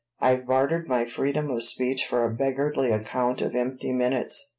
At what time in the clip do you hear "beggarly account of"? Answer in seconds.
2.33-3.53